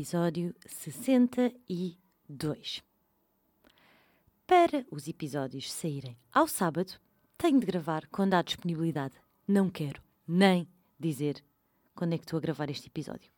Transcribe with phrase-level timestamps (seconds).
[0.00, 2.82] Episódio 62.
[4.46, 6.94] Para os episódios saírem ao sábado,
[7.36, 9.12] tenho de gravar quando há disponibilidade.
[9.46, 10.66] Não quero nem
[10.98, 11.44] dizer
[11.94, 13.30] quando é que estou a gravar este episódio.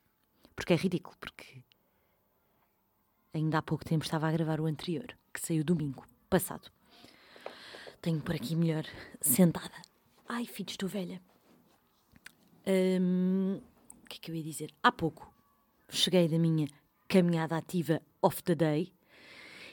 [0.54, 1.64] Porque é ridículo, porque
[3.34, 6.70] ainda há pouco tempo estava a gravar o anterior, que saiu domingo passado.
[8.00, 8.84] Tenho por aqui melhor
[9.20, 9.82] sentada.
[10.28, 11.20] Ai, filho, estou velha.
[12.64, 13.60] Hum,
[14.04, 14.72] o que é que eu ia dizer?
[14.80, 15.31] Há pouco
[15.92, 16.66] cheguei da minha
[17.06, 18.92] caminhada ativa off the day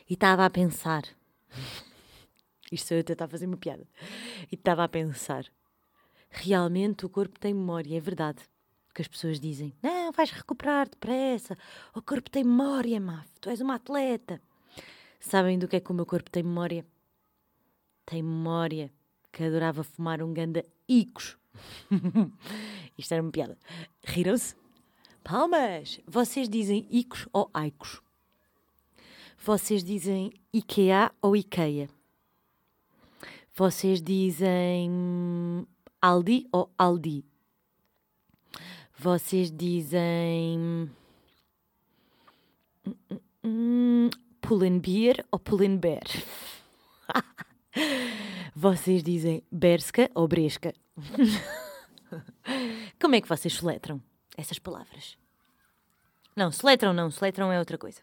[0.09, 1.03] e estava a pensar.
[2.71, 3.87] Isto eu a tentar fazer uma piada.
[4.51, 5.45] E estava a pensar.
[6.29, 8.43] Realmente o corpo tem memória, é verdade.
[8.93, 11.57] Que as pessoas dizem: Não, vais recuperar depressa.
[11.95, 13.27] O corpo tem memória, Maf.
[13.39, 14.41] Tu és uma atleta.
[15.19, 16.85] Sabem do que é que o meu corpo tem memória?
[18.05, 18.91] Tem memória
[19.31, 21.37] que adorava fumar um ganda Icos.
[22.97, 23.57] Isto era uma piada.
[24.03, 24.58] Riram-se?
[25.29, 25.99] Palmas!
[26.07, 28.01] Vocês dizem Icos ou Aicos?
[29.37, 31.87] Vocês dizem IKEA ou IKEA?
[33.53, 35.67] Vocês dizem
[36.01, 37.23] Aldi ou Aldi?
[38.97, 40.89] Vocês dizem
[44.41, 46.07] Pull&Beer ou Pull&Bear?
[48.55, 50.73] Vocês dizem Berska ou Bresca?
[52.99, 54.08] Como é que vocês soletram
[54.39, 55.17] essas palavras?
[56.35, 58.01] Não, soletram não, soletram é outra coisa.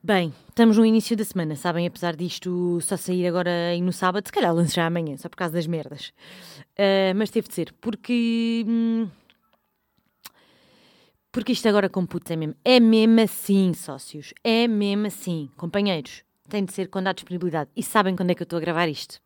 [0.00, 1.86] Bem, estamos no início da semana, sabem?
[1.86, 5.36] Apesar disto só sair agora e no sábado, se calhar lance já amanhã, só por
[5.36, 6.12] causa das merdas.
[6.78, 8.64] Uh, mas teve de ser, porque.
[8.66, 9.08] Hum,
[11.32, 12.54] porque isto agora com putos é mesmo.
[12.64, 14.32] É mesmo assim, sócios.
[14.42, 15.50] É mesmo assim.
[15.56, 17.70] Companheiros, tem de ser quando há disponibilidade.
[17.76, 19.20] E sabem quando é que eu estou a gravar isto?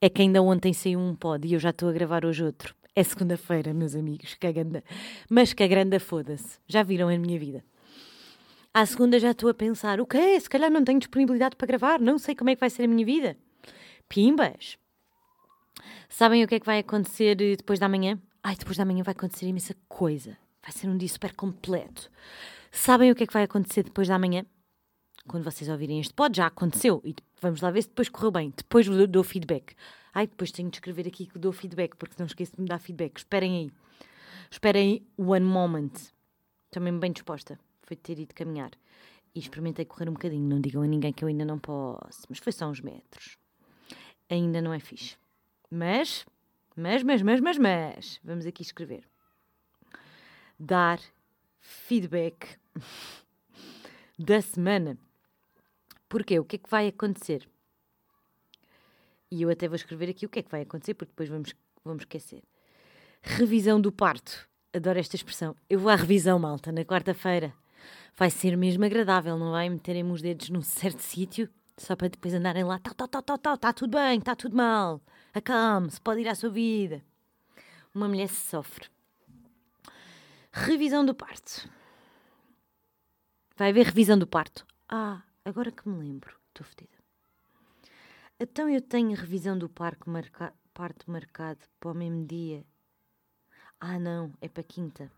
[0.00, 2.74] É que ainda ontem saiu um pod e eu já estou a gravar hoje outro.
[2.98, 4.34] É segunda-feira, meus amigos.
[4.34, 4.82] Que grande.
[5.30, 6.58] Mas que a grande foda-se.
[6.66, 7.64] Já viram a minha vida.
[8.74, 10.40] À segunda já estou a pensar: o quê?
[10.40, 12.88] Se calhar não tenho disponibilidade para gravar, não sei como é que vai ser a
[12.88, 13.36] minha vida.
[14.08, 14.76] Pimbas!
[16.08, 18.20] Sabem o que é que vai acontecer eh, depois da manhã?
[18.42, 20.36] Ai, depois da manhã vai acontecer imensa coisa.
[20.60, 22.10] Vai ser um dia super completo.
[22.72, 24.44] Sabem o que é que vai acontecer depois da manhã?
[25.28, 27.00] Quando vocês ouvirem este pod, já aconteceu.
[27.04, 28.52] E vamos lá ver se depois correu bem.
[28.56, 29.74] Depois dou feedback.
[30.12, 32.78] Ai, depois tenho de escrever aqui que dou feedback, porque não esqueço de me dar
[32.78, 33.16] feedback.
[33.18, 33.70] Esperem aí.
[34.50, 35.92] Esperem aí one moment.
[36.70, 38.70] Estou bem disposta foi ter ido caminhar.
[39.34, 40.46] E experimentei correr um bocadinho.
[40.46, 42.22] Não digam a ninguém que eu ainda não posso.
[42.28, 43.38] Mas foi só uns metros.
[44.28, 45.16] Ainda não é fixe.
[45.70, 46.26] Mas,
[46.76, 48.20] mas, mas, mas, mas, mas.
[48.22, 49.08] Vamos aqui escrever.
[50.58, 51.00] Dar
[51.60, 52.58] feedback
[54.18, 54.98] da semana.
[56.08, 56.38] Porquê?
[56.38, 57.48] O que é que vai acontecer?
[59.30, 61.54] E eu até vou escrever aqui o que é que vai acontecer, porque depois vamos,
[61.84, 62.42] vamos esquecer.
[63.22, 64.48] Revisão do parto.
[64.72, 65.54] Adoro esta expressão.
[65.68, 67.52] Eu vou à revisão, malta, na quarta-feira
[68.18, 72.34] vai ser mesmo agradável, não vai meterem os dedos num certo sítio só para depois
[72.34, 75.00] andarem lá, tal, tal, tal, tal, tal, está tudo bem, está tudo mal,
[75.32, 77.00] acalme-se, pode ir à sua vida.
[77.94, 78.88] Uma mulher se sofre.
[80.52, 81.70] Revisão do parto.
[83.56, 84.66] Vai haver revisão do parto.
[84.88, 86.98] Ah, agora que me lembro, estou fedida.
[88.38, 92.64] Então eu tenho revisão do parto, marca, parto marcado para o mesmo dia.
[93.80, 95.10] Ah, não, é para quinta.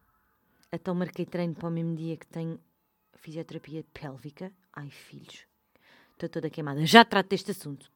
[0.73, 2.61] Então marquei treino para o mesmo dia que tenho
[3.17, 4.53] fisioterapia pélvica.
[4.73, 5.47] Ai, filhos,
[6.13, 6.87] estou toda queimada.
[6.87, 7.91] Já trato deste assunto.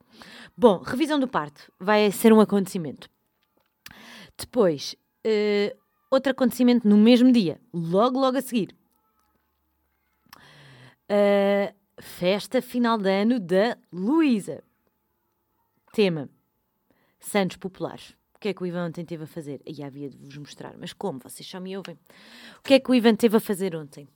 [0.56, 3.08] Bom, revisão do parto vai ser um acontecimento.
[4.36, 5.78] Depois, uh,
[6.10, 8.76] outro acontecimento no mesmo dia, logo, logo a seguir.
[11.08, 14.62] Uh, festa final de ano da Luísa.
[15.92, 16.28] Tema:
[17.18, 18.14] Santos Populares.
[18.34, 19.62] O que é que o Ivan ontem teve a fazer?
[19.66, 21.18] Aí havia de vos mostrar, mas como?
[21.18, 21.98] Vocês só me ouvem.
[22.58, 24.06] O que é que o Ivan teve a fazer ontem?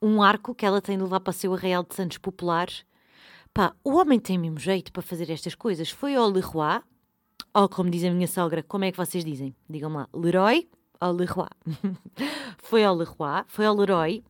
[0.00, 2.84] um arco que ela tem de levar para o seu arraial de Santos Populares.
[3.52, 5.90] Pá, o homem tem mesmo jeito para fazer estas coisas.
[5.90, 6.80] Foi ao Leroy,
[7.52, 9.54] ou como diz a minha sogra, como é que vocês dizem?
[9.68, 10.68] Digam lá, Leroy
[11.00, 11.48] ou Leroy?
[12.58, 14.22] foi ao Leroy, foi ao Leroy,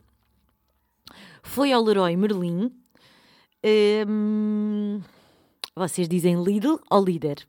[1.49, 2.71] foi ao Leroy Merlin.
[4.07, 5.01] Hum,
[5.75, 7.49] vocês dizem Lidl ou líder?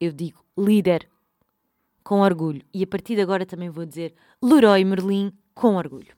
[0.00, 1.08] Eu digo líder
[2.02, 2.64] com orgulho.
[2.72, 6.16] E a partir de agora também vou dizer Leroy Merlin com orgulho.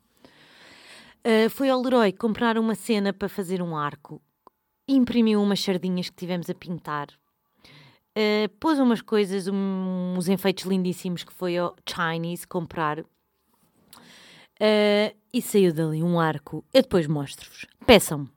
[1.27, 4.23] Uh, foi ao Leroy comprar uma cena para fazer um arco,
[4.87, 11.25] imprimiu umas sardinhas que tivemos a pintar, uh, pôs umas coisas, um, uns enfeites lindíssimos
[11.25, 13.03] que foi ao Chinese comprar
[14.61, 16.65] uh, e saiu dali um arco.
[16.73, 17.67] Eu depois mostro-vos.
[17.87, 18.31] Peçam-me.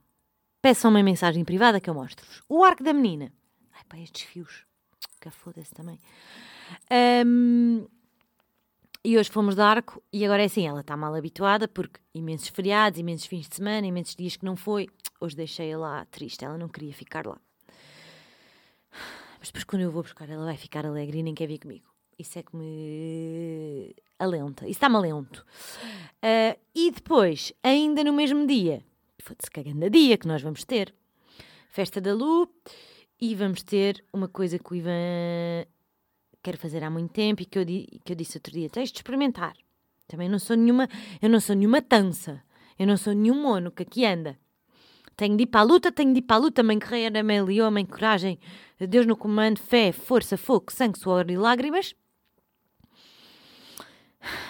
[0.61, 2.41] Peçam uma mensagem privada que eu mostro-vos.
[2.49, 3.31] O arco da menina.
[3.73, 4.65] Ai pá, estes fios.
[5.21, 5.99] Que foda-se também.
[7.25, 7.85] Um,
[9.03, 12.49] E hoje fomos de arco e agora é assim, ela está mal habituada porque imensos
[12.49, 14.89] feriados, imensos fins de semana, imensos dias que não foi.
[15.21, 17.39] Hoje deixei-a lá triste, ela não queria ficar lá.
[19.39, 21.85] Mas depois quando eu vou buscar ela vai ficar alegre e nem quer vir comigo.
[22.17, 24.65] Isso é que me alenta.
[24.65, 25.45] Isso está-me alento.
[26.23, 28.83] Uh, e depois, ainda no mesmo dia,
[29.21, 30.93] foda-se cagando dia que nós vamos ter.
[31.69, 32.49] Festa da Lu
[33.21, 35.67] e vamos ter uma coisa que o Ivan
[36.41, 38.97] quer fazer há muito tempo e que eu, que eu disse outro dia, tens de
[38.97, 39.53] experimentar.
[40.07, 40.87] Também não sou nenhuma,
[41.21, 42.41] eu não sou nenhuma tança,
[42.79, 44.39] eu não sou nenhum mono que aqui anda.
[45.15, 47.41] Tenho de ir para a luta, tenho de ir para a luta, mãe guerreira, mãe
[47.41, 48.39] leão, mãe coragem,
[48.79, 51.93] Deus no comando, fé, força, fogo, sangue, suor e lágrimas.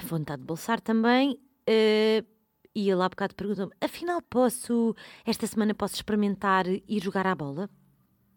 [0.05, 1.39] Vontade de bolsar também.
[1.69, 2.25] Uh,
[2.73, 4.95] e ele há bocado perguntou-me: afinal, posso,
[5.25, 7.69] esta semana posso experimentar ir jogar à bola?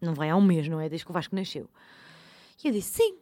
[0.01, 0.89] Não vai há um mês, não é?
[0.89, 1.69] Desde que o Vasco nasceu.
[2.63, 3.19] E eu disse: sim.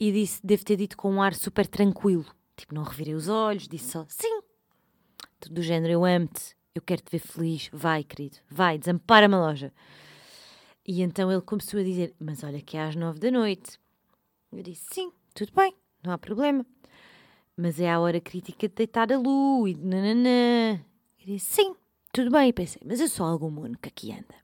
[0.00, 2.24] E disse: devo ter dito com um ar super tranquilo.
[2.56, 4.40] Tipo, não revirei os olhos, disse só: sim.
[5.38, 7.68] Tudo do género: eu amo-te, eu quero te ver feliz.
[7.70, 9.72] Vai, querido, vai, desampara-me a loja.
[10.86, 13.78] E então ele começou a dizer: Mas olha que é às nove da noite.
[14.50, 16.64] Eu disse: Sim, tudo bem, não há problema
[17.58, 20.74] mas é a hora crítica de deitar a luz e nananã.
[21.18, 21.74] Eu disse, sim,
[22.12, 22.50] tudo bem.
[22.50, 24.38] E pensei, mas eu sou algum mono que aqui anda.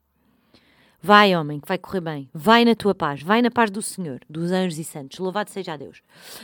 [1.01, 2.29] Vai, homem, que vai correr bem.
[2.33, 3.23] Vai na tua paz.
[3.23, 5.17] Vai na paz do Senhor, dos anjos e santos.
[5.17, 6.01] Louvado seja Deus.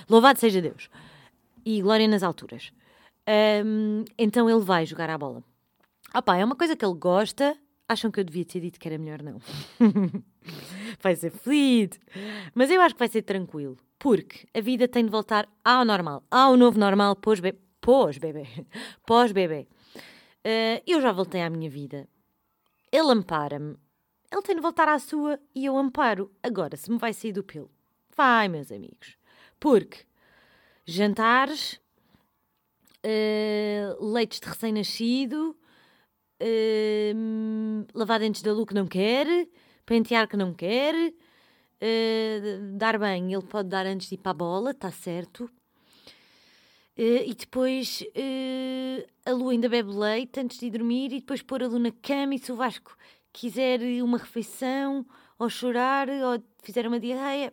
[0.10, 0.90] Louvado seja Deus.
[1.66, 2.72] E glória nas alturas.
[3.66, 5.44] Um, então ele vai jogar a bola.
[6.16, 7.58] Opa, é uma coisa que ele gosta.
[7.92, 9.38] Acham que eu devia ter dito que era melhor não.
[11.02, 12.00] vai ser feliz.
[12.56, 16.24] Mas eu acho que vai ser tranquilo porque a vida tem de voltar ao normal,
[16.32, 17.60] ao novo normal pós-bebê.
[17.82, 18.48] Pós-bebê.
[19.06, 19.68] Pós-bebê.
[20.46, 22.08] Uh, eu já voltei à minha vida.
[22.92, 23.76] Ele ampara-me.
[24.32, 26.32] Ele tem de voltar à sua e eu amparo.
[26.42, 27.70] Agora, se me vai sair do pelo,
[28.16, 29.18] vai, meus amigos.
[29.60, 30.06] Porque
[30.86, 31.82] jantares,
[33.04, 35.58] uh, leites de recém-nascido,
[36.42, 39.28] uh, lavar dentes da Lu que não quer,
[39.86, 41.14] pentear que não quer,
[41.82, 45.46] Uh, dar bem, ele pode dar antes de ir para a bola, está certo.
[46.96, 51.64] Uh, e depois uh, a Lu ainda bebe leite antes de dormir e depois pôr
[51.64, 52.96] a Lu na cama e se o Vasco
[53.34, 55.04] quiser uma refeição
[55.40, 57.52] ou chorar ou fizer uma diarreia,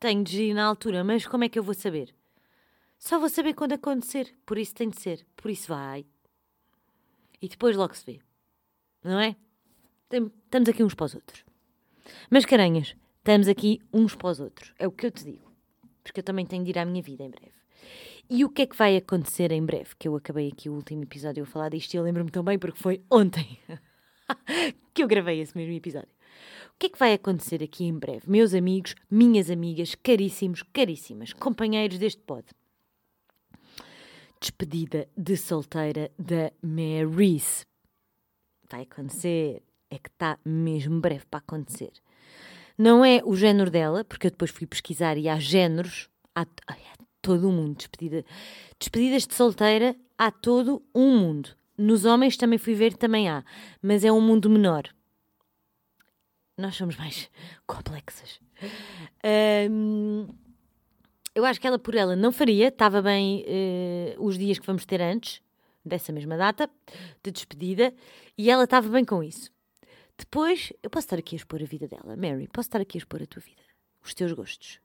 [0.00, 2.14] tenho de ir na altura, mas como é que eu vou saber?
[2.98, 6.06] Só vou saber quando acontecer, por isso tem de ser, por isso vai.
[7.40, 8.20] E depois logo se vê,
[9.02, 9.36] não é?
[10.10, 11.44] Estamos aqui uns para os outros.
[12.30, 12.94] Mas caranhas,
[13.26, 14.72] Estamos aqui uns para os outros.
[14.78, 15.50] É o que eu te digo.
[16.04, 17.56] Porque eu também tenho de ir à minha vida em breve.
[18.30, 19.96] E o que é que vai acontecer em breve?
[19.98, 22.56] Que eu acabei aqui o último episódio a falar disto e eu lembro-me tão bem
[22.56, 23.58] porque foi ontem
[24.94, 26.08] que eu gravei esse mesmo episódio.
[26.68, 28.30] O que é que vai acontecer aqui em breve?
[28.30, 32.46] Meus amigos, minhas amigas, caríssimos, caríssimas, companheiros deste pod.
[34.40, 37.66] Despedida de solteira da Marys.
[38.70, 39.62] Vai acontecer.
[39.90, 41.92] É que está mesmo breve para acontecer.
[42.76, 46.76] Não é o género dela, porque eu depois fui pesquisar e há géneros, há, há
[47.22, 47.76] todo um mundo.
[47.76, 48.24] Despedida,
[48.78, 51.50] despedidas de solteira, há todo um mundo.
[51.78, 53.44] Nos homens também fui ver, também há,
[53.82, 54.84] mas é um mundo menor.
[56.58, 57.30] Nós somos mais
[57.66, 58.40] complexas.
[59.70, 60.26] Um,
[61.36, 64.86] eu acho que ela por ela não faria, estava bem uh, os dias que vamos
[64.86, 65.42] ter antes,
[65.84, 66.68] dessa mesma data,
[67.22, 67.94] de despedida,
[68.38, 69.52] e ela estava bem com isso.
[70.16, 72.16] Depois, eu posso estar aqui a expor a vida dela.
[72.16, 73.60] Mary, posso estar aqui a expor a tua vida.
[74.02, 74.80] Os teus gostos.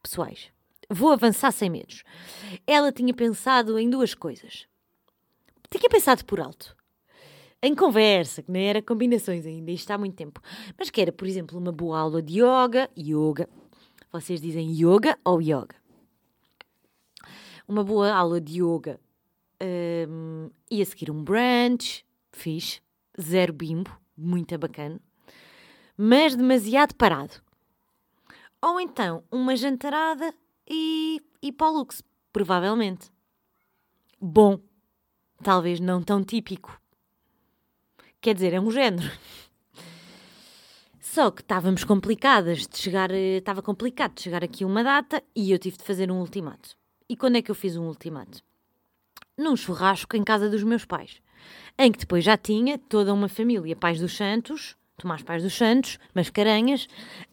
[0.00, 0.52] Pessoais.
[0.88, 2.04] Vou avançar sem medos.
[2.64, 4.68] Ela tinha pensado em duas coisas.
[5.68, 6.76] Tinha pensado por alto.
[7.60, 10.40] Em conversa, que nem era combinações ainda, isto há muito tempo.
[10.78, 12.88] Mas que era, por exemplo, uma boa aula de yoga.
[12.96, 13.48] Yoga.
[14.12, 15.74] Vocês dizem yoga ou yoga?
[17.66, 19.00] Uma boa aula de yoga.
[20.08, 22.04] Um, ia seguir um brunch.
[22.30, 22.82] Fiz.
[23.20, 25.00] Zero bimbo muito bacana,
[25.96, 27.42] mas demasiado parado.
[28.60, 30.34] Ou então uma jantarada
[30.68, 31.68] e, e para
[32.32, 33.10] provavelmente.
[34.20, 34.60] Bom,
[35.42, 36.80] talvez não tão típico.
[38.20, 39.10] Quer dizer, é um género.
[41.14, 45.52] Só que estávamos complicadas de chegar, eh, estava complicado de chegar aqui uma data e
[45.52, 46.74] eu tive de fazer um ultimato.
[47.06, 48.42] E quando é que eu fiz um ultimato?
[49.36, 51.20] Num churrasco em casa dos meus pais
[51.78, 55.98] em que depois já tinha toda uma família, pais dos santos, Tomás Pais dos Santos,
[56.14, 56.88] Mascarenhas,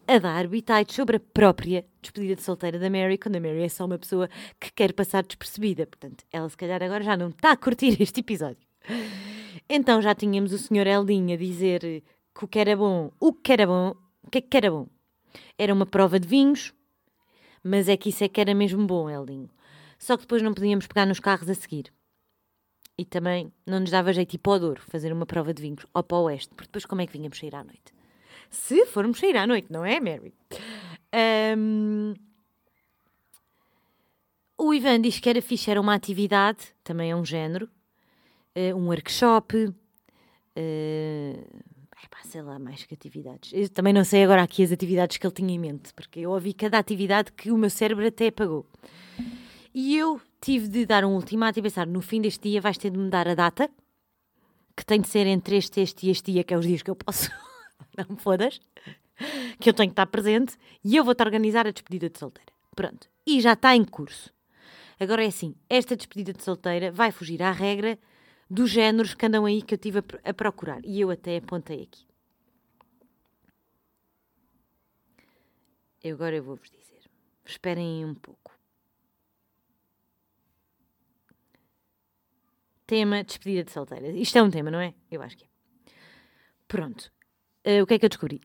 [0.05, 3.69] a dar bitites sobre a própria despedida de solteira da Mary, quando a Mary é
[3.69, 5.87] só uma pessoa que quer passar despercebida.
[5.87, 8.67] Portanto, ela se calhar agora já não está a curtir este episódio.
[9.69, 12.03] Então já tínhamos o senhor Eldinho a dizer
[12.35, 14.87] que o que era bom, o que era bom, o que é que era bom?
[15.57, 16.73] Era uma prova de vinhos,
[17.61, 19.49] Mas é que isso é que era mesmo bom, Elinho.
[19.97, 21.91] Só que depois não podíamos pegar nos carros a seguir.
[22.97, 25.85] E também não nos dava jeito ir para o Douro fazer uma prova de vinhos
[25.93, 27.93] ou para o Oeste, porque depois como é que vínhamos sair à noite?
[28.49, 30.33] Se formos sair à noite, não é, Mary?
[31.57, 32.13] Um...
[34.57, 37.69] O Ivan diz que era fixe, era uma atividade, também é um género,
[38.57, 39.73] uh, um workshop, uh,
[42.03, 43.51] epá, sei lá, mais que atividades.
[43.53, 46.31] Eu também não sei agora aqui as atividades que ele tinha em mente, porque eu
[46.31, 48.65] ouvi cada atividade que o meu cérebro até apagou.
[49.73, 52.89] E eu tive de dar um ultimato e pensar: no fim deste dia vais ter
[52.89, 53.69] de me dar a data,
[54.75, 56.89] que tem de ser entre este, este e este dia, que é os dias que
[56.89, 57.29] eu posso.
[57.97, 58.59] não me fodas.
[59.59, 62.53] Que eu tenho que estar presente e eu vou-te organizar a despedida de solteira.
[62.73, 63.09] Pronto.
[63.27, 64.33] E já está em curso.
[64.99, 67.99] Agora é assim: esta despedida de solteira vai fugir à regra
[68.49, 70.83] dos géneros que andam aí que eu tive a, a procurar.
[70.83, 72.07] E eu até apontei aqui.
[76.03, 77.01] Eu agora eu vou-vos dizer.
[77.45, 78.57] Esperem um pouco.
[82.87, 84.15] Tema despedida de solteiras.
[84.15, 84.95] Isto é um tema, não é?
[85.11, 85.47] Eu acho que é.
[86.67, 87.11] Pronto.
[87.65, 88.41] Uh, o que é que eu descobri?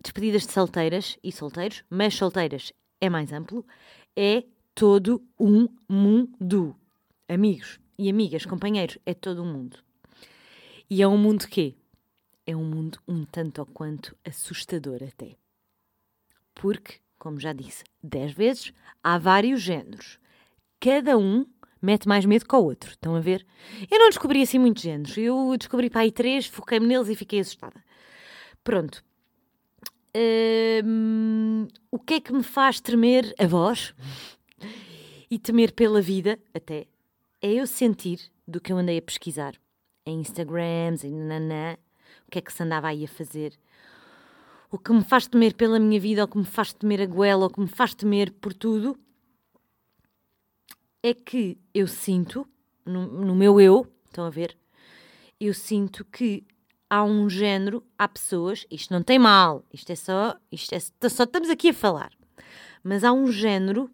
[0.00, 3.66] Despedidas de solteiras e solteiros, mas solteiras é mais amplo,
[4.14, 4.44] é
[4.74, 6.76] todo um mundo.
[7.28, 9.78] Amigos e amigas, companheiros, é todo um mundo.
[10.88, 11.76] E é um mundo que
[12.46, 15.36] é um mundo um tanto ou quanto assustador até.
[16.54, 18.72] Porque, como já disse dez vezes,
[19.02, 20.18] há vários géneros.
[20.80, 21.46] Cada um
[21.80, 22.90] mete mais medo que o outro.
[22.90, 23.46] Estão a ver?
[23.90, 25.16] Eu não descobri assim muitos géneros.
[25.16, 27.82] Eu descobri para aí três, foquei-me neles e fiquei assustada.
[28.62, 29.02] Pronto.
[30.84, 33.94] Hum, o que é que me faz tremer a voz
[35.30, 36.86] e temer pela vida, até,
[37.42, 39.54] é eu sentir do que eu andei a pesquisar
[40.06, 41.76] em Instagrams e nanã,
[42.26, 43.58] o que é que se andava aí a fazer.
[44.70, 47.44] O que me faz temer pela minha vida, ou que me faz temer a goela,
[47.44, 48.98] ou que me faz temer por tudo,
[51.02, 52.46] é que eu sinto,
[52.86, 54.56] no, no meu eu, estão a ver?
[55.38, 56.44] Eu sinto que
[56.88, 61.24] há um género, há pessoas, isto não tem mal, isto é só, isto é só
[61.24, 62.12] estamos aqui a falar,
[62.84, 63.90] mas há um género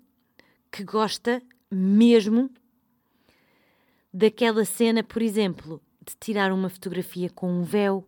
[0.71, 2.50] que gosta mesmo
[4.12, 8.07] daquela cena, por exemplo, de tirar uma fotografia com um véu,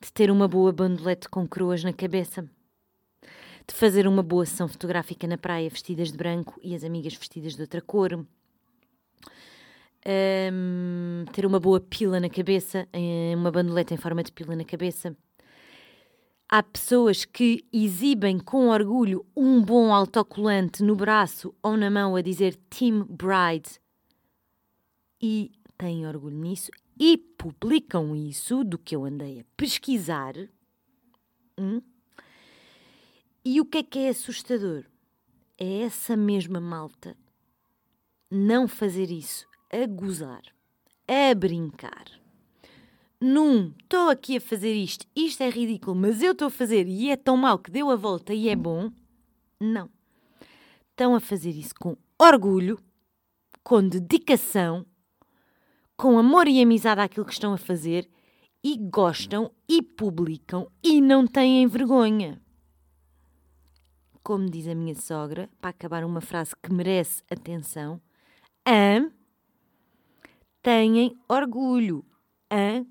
[0.00, 2.48] de ter uma boa bandolete com coroas na cabeça
[3.68, 7.54] de fazer uma boa sessão fotográfica na praia vestidas de branco e as amigas vestidas
[7.54, 8.26] de outra cor.
[10.06, 12.88] Um, ter uma boa pila na cabeça,
[13.36, 15.14] uma bandoleta em forma de pila na cabeça.
[16.48, 22.22] Há pessoas que exibem com orgulho um bom autocolante no braço ou na mão a
[22.22, 23.78] dizer Team Bride
[25.20, 30.34] e têm orgulho nisso e publicam isso do que eu andei a pesquisar.
[31.58, 31.80] Hum?
[33.44, 34.84] E o que é que é assustador?
[35.56, 37.16] É essa mesma malta
[38.30, 40.42] não fazer isso a gozar,
[41.06, 42.04] a brincar.
[43.20, 47.10] Num, estou aqui a fazer isto, isto é ridículo, mas eu estou a fazer e
[47.10, 48.92] é tão mal que deu a volta e é bom.
[49.58, 49.90] Não.
[50.90, 52.78] Estão a fazer isso com orgulho,
[53.64, 54.86] com dedicação,
[55.98, 58.08] com amor e amizade àquilo que estão a fazer
[58.64, 62.40] e gostam e publicam e não têm vergonha
[64.28, 67.98] como diz a minha sogra, para acabar uma frase que merece atenção,
[68.62, 69.10] Am,
[70.60, 72.04] têm orgulho.
[72.50, 72.86] Am,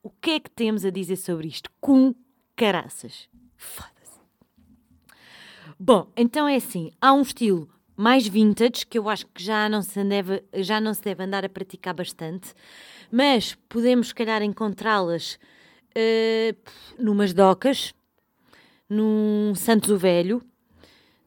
[0.00, 1.68] o que é que temos a dizer sobre isto?
[1.80, 2.14] Com
[2.54, 3.28] caraças.
[3.56, 4.20] Foda-se.
[5.80, 9.82] Bom, então é assim, há um estilo mais vintage que eu acho que já não
[9.82, 12.54] se deve, já não se deve andar a praticar bastante,
[13.10, 16.56] mas podemos, se calhar, encontrá-las uh,
[16.96, 17.92] numas docas,
[18.88, 20.40] num Santos o Velho,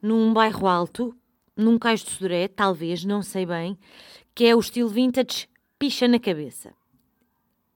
[0.00, 1.14] num bairro alto,
[1.54, 3.78] num cais de Sodré, talvez, não sei bem,
[4.34, 5.46] que é o estilo vintage
[5.78, 6.72] picha na cabeça.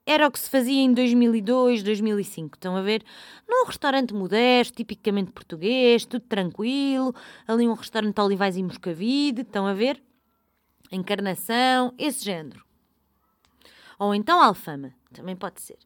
[0.08, 3.02] Era o que se fazia em 2002, 2005, estão a ver?
[3.48, 7.12] Num restaurante modesto, tipicamente português, tudo tranquilo,
[7.44, 10.00] ali um restaurante Olivais e Moscavide, estão a ver?
[10.92, 12.64] Encarnação, esse género.
[13.98, 15.78] Ou então Alfama, também pode ser.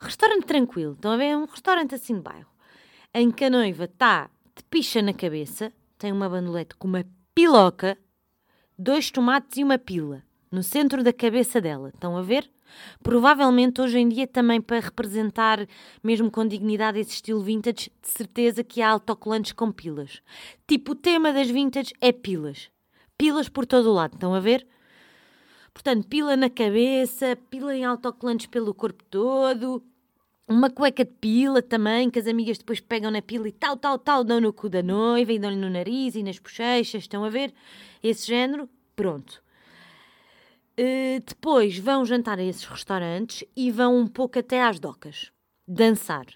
[0.00, 1.36] Restaurante tranquilo, estão a ver?
[1.36, 2.50] Um restaurante assim de bairro,
[3.12, 7.98] em que a noiva está de picha na cabeça, tem uma bandolete com uma piloca,
[8.78, 11.90] dois tomates e uma pila no centro da cabeça dela.
[11.94, 12.50] Estão a ver?
[13.02, 15.66] Provavelmente hoje em dia também para representar,
[16.02, 20.22] mesmo com dignidade, esse estilo vintage, de certeza que há autocolantes com pilas.
[20.66, 22.70] Tipo, o tema das vintage é pilas.
[23.16, 24.66] Pilas por todo o lado, estão a ver?
[25.72, 29.82] Portanto, pila na cabeça, pila em autocolantes pelo corpo todo,
[30.48, 33.98] uma cueca de pila também, que as amigas depois pegam na pila e tal, tal,
[33.98, 37.28] tal, dão no cu da noiva e dão-lhe no nariz e nas bochechas, estão a
[37.28, 37.52] ver?
[38.02, 39.42] Esse género, pronto.
[40.78, 45.32] Uh, depois vão jantar a esses restaurantes e vão um pouco até às docas,
[45.66, 46.26] dançar.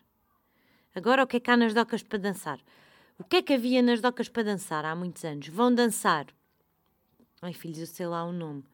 [0.95, 2.59] Agora o que é que há nas docas para dançar?
[3.19, 5.47] O que é que havia nas docas para dançar há muitos anos?
[5.47, 6.27] Vão dançar.
[7.41, 8.65] Ai filhos, eu sei lá o nome.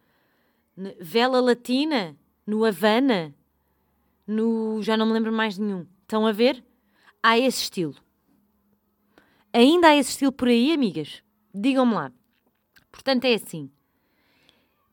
[1.00, 2.16] Vela Latina?
[2.46, 3.34] No Havana?
[4.28, 4.82] no.
[4.82, 5.86] já não me lembro mais nenhum.
[6.02, 6.62] Estão a ver?
[7.22, 7.96] Há esse estilo.
[9.52, 11.22] Ainda há esse estilo por aí, amigas?
[11.52, 12.12] Digam-me lá.
[12.92, 13.70] Portanto, é assim.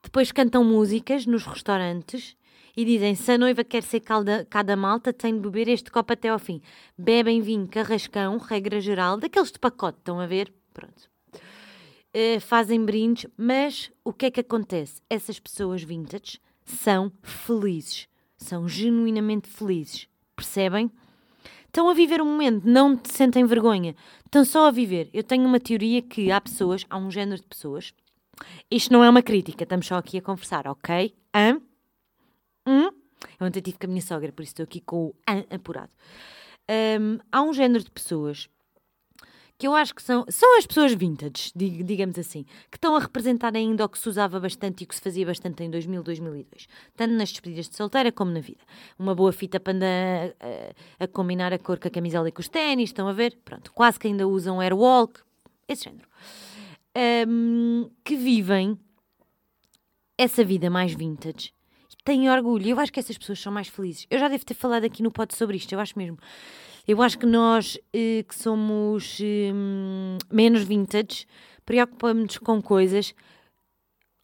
[0.06, 2.36] Depois cantam músicas nos restaurantes
[2.76, 6.12] e dizem: se a noiva quer ser calda, cada malta, tem de beber este copo
[6.12, 6.62] até ao fim.
[6.96, 10.54] Bebem vinho carrascão, regra geral, daqueles de pacote, estão a ver?
[10.72, 11.10] Pronto.
[11.34, 15.02] Uh, fazem brindes, mas o que é que acontece?
[15.10, 20.06] Essas pessoas vintage são felizes são genuinamente felizes.
[20.34, 20.90] Percebem?
[21.66, 23.94] Estão a viver um momento, não te sentem vergonha.
[24.24, 25.10] Estão só a viver.
[25.12, 27.92] Eu tenho uma teoria que há pessoas, há um género de pessoas.
[28.70, 31.14] Isto não é uma crítica, estamos só aqui a conversar, ok?
[31.34, 31.60] Hã?
[32.66, 32.90] Hum?
[33.40, 35.14] Eu ontem tive com a minha sogra, por isso estou aqui com o
[35.54, 35.90] apurado.
[36.68, 38.48] Um, há um género de pessoas
[39.58, 43.56] que eu acho que são, são as pessoas vintage, digamos assim, que estão a representar
[43.56, 47.14] ainda o que se usava bastante e que se fazia bastante em 2000, 2002, tanto
[47.14, 48.60] nas despedidas de solteira como na vida.
[48.98, 50.34] Uma boa fita para andar
[50.98, 53.38] a, a combinar a cor com a camisola e com os ténis, estão a ver?
[53.44, 55.20] Pronto, quase que ainda usam airwalk,
[55.66, 56.06] esse género.
[57.28, 58.78] Um, que vivem
[60.16, 61.52] essa vida mais vintage
[62.06, 62.68] têm orgulho.
[62.68, 64.06] Eu acho que essas pessoas são mais felizes.
[64.08, 66.16] Eu já devo ter falado aqui no pod sobre isto, eu acho mesmo.
[66.86, 69.52] Eu acho que nós eh, que somos eh,
[70.32, 71.26] menos vintage
[71.66, 73.12] preocupamos-nos com coisas.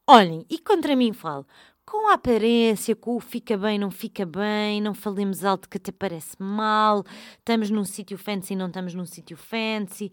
[0.09, 1.45] Olhem, e contra mim falo,
[1.85, 5.91] com a aparência, com o fica bem, não fica bem, não falemos alto que até
[5.91, 7.05] parece mal,
[7.39, 10.13] estamos num sítio fancy, não estamos num sítio fancy,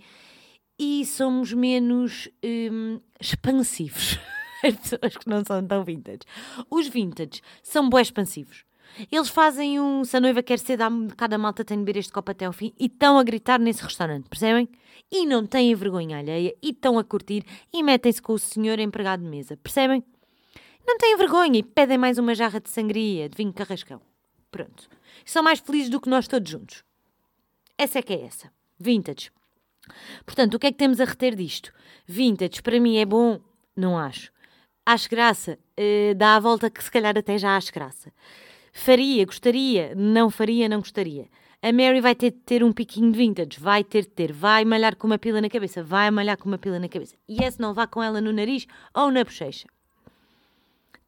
[0.79, 4.17] e somos menos hum, expansivos.
[4.63, 6.21] As pessoas que não são tão vintage.
[6.69, 8.63] Os vintage são bem expansivos.
[9.11, 10.03] Eles fazem um.
[10.03, 10.79] Se a noiva quer ser,
[11.15, 13.83] cada malta tem de beber este copo até ao fim e estão a gritar nesse
[13.83, 14.67] restaurante, percebem?
[15.11, 19.23] E não têm vergonha alheia e estão a curtir e metem-se com o senhor empregado
[19.23, 20.03] de mesa, percebem?
[20.85, 24.01] Não têm vergonha e pedem mais uma jarra de sangria, de vinho carrascão.
[24.51, 24.89] Pronto.
[25.23, 26.83] São mais felizes do que nós todos juntos.
[27.77, 28.51] Essa é que é essa.
[28.79, 29.29] Vintage.
[30.25, 31.71] Portanto, o que é que temos a reter disto?
[32.07, 33.39] Vintage, para mim, é bom?
[33.75, 34.31] Não acho.
[34.85, 35.57] Acho graça?
[35.79, 38.11] Uh, dá a volta que se calhar até já acho graça.
[38.73, 41.27] Faria, gostaria, não faria, não gostaria.
[41.61, 44.63] A Mary vai ter de ter um piquinho de vintage, vai ter de ter, vai
[44.63, 47.15] malhar com uma pila na cabeça, vai malhar com uma pila na cabeça.
[47.27, 49.67] E esse não vá com ela no nariz ou na bochecha.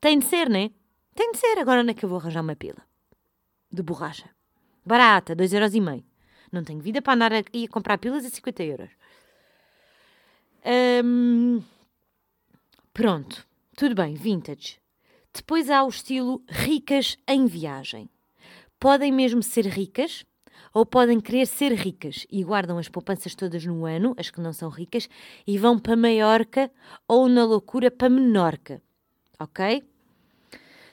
[0.02, 0.72] Tem de ser, né?
[1.16, 1.58] Tem de ser.
[1.58, 2.84] Agora onde é que eu vou arranjar uma pila?
[3.72, 4.30] De borracha.
[4.86, 6.04] Barata, 2,5€.
[6.52, 8.90] Não tenho vida para andar a, a comprar pilas a 50 euros.
[11.04, 11.64] Hum,
[12.94, 13.48] pronto.
[13.76, 14.80] Tudo bem, vintage.
[15.34, 18.10] Depois há o estilo ricas em viagem.
[18.80, 20.26] Podem mesmo ser ricas
[20.74, 24.54] ou podem querer ser ricas e guardam as poupanças todas no ano, as que não
[24.54, 25.10] são ricas,
[25.46, 26.72] e vão para Maiorca
[27.08, 28.82] ou na loucura para Menorca.
[29.40, 29.84] Ok?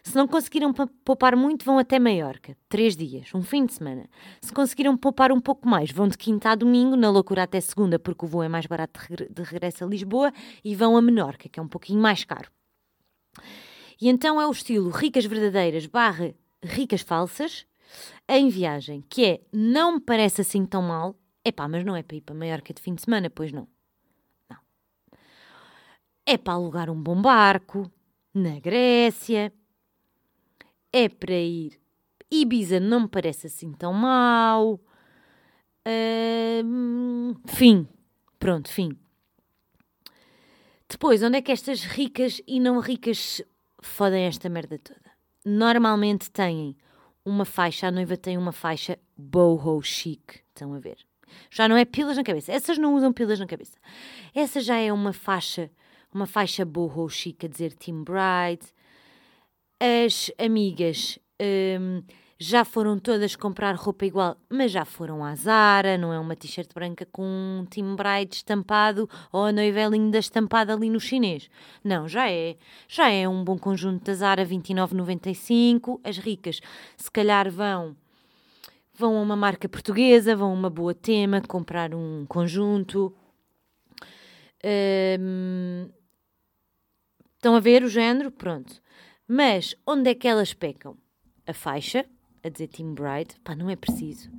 [0.09, 0.73] Se não conseguiram
[1.05, 2.57] poupar muito, vão até Maiorca.
[2.67, 4.09] Três dias, um fim de semana.
[4.41, 7.99] Se conseguiram poupar um pouco mais, vão de quinta a domingo, na loucura até segunda,
[7.99, 10.33] porque o voo é mais barato de regresso a Lisboa,
[10.65, 12.51] e vão a Menorca, que é um pouquinho mais caro.
[14.01, 17.67] E então é o estilo ricas verdadeiras barra ricas falsas
[18.27, 21.17] em viagem, que é não me parece assim tão mal.
[21.45, 23.69] Epá, mas não é para ir para Maiorca de fim de semana, pois não.
[24.49, 24.57] Não.
[26.25, 27.93] É para alugar um bom barco
[28.33, 29.53] na Grécia.
[31.01, 31.79] É para ir.
[32.29, 34.81] Ibiza não me parece assim tão mal.
[35.87, 37.87] Uh, fim.
[38.37, 38.99] Pronto, fim.
[40.89, 43.41] Depois, onde é que estas ricas e não ricas
[43.81, 45.09] fodem esta merda toda.
[45.45, 46.77] Normalmente têm
[47.25, 50.99] uma faixa, a noiva tem uma faixa boho chic, estão a ver?
[51.49, 53.79] Já não é pilas na cabeça, essas não usam pilas na cabeça.
[54.35, 55.71] Essa já é uma faixa,
[56.13, 58.67] uma faixa boho chic, a dizer Team Bride.
[59.81, 62.03] As amigas hum,
[62.37, 66.73] já foram todas comprar roupa igual, mas já foram à Zara, não é uma t-shirt
[66.75, 71.49] branca com um Bright estampado ou a noiva é linda estampada ali no chinês.
[71.83, 72.57] Não, já é.
[72.89, 76.01] Já é um bom conjunto da Zara 29,95.
[76.03, 76.61] As ricas,
[76.97, 77.97] se calhar vão
[78.95, 83.15] vão a uma marca portuguesa, vão a uma boa tema, comprar um conjunto.
[85.21, 85.89] Um,
[87.37, 88.33] estão a ver o género?
[88.33, 88.83] Pronto.
[89.31, 90.97] Mas onde é que elas pecam?
[91.47, 92.07] A faixa,
[92.43, 94.31] a dizer Team Bride, pá, não é preciso.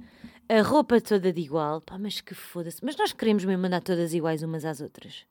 [0.50, 2.84] A roupa toda de igual, pá, mas que foda-se.
[2.84, 5.28] Mas nós queremos mesmo andar todas iguais umas às outras.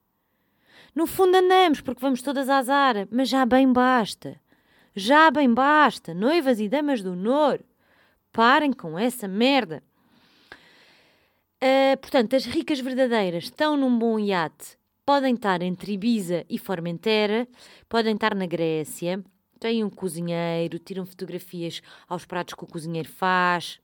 [0.94, 4.40] No fundo andamos, porque vamos todas à Zara, mas já bem basta.
[4.94, 7.60] Já bem basta, noivas e damas do honor.
[8.32, 9.82] Parem com essa merda.
[11.60, 17.48] Uh, portanto, as ricas verdadeiras estão num bom iate, podem estar entre Ibiza e Formentera,
[17.88, 19.24] podem estar na Grécia,
[19.58, 23.80] têm um cozinheiro, tiram fotografias aos pratos que o cozinheiro faz.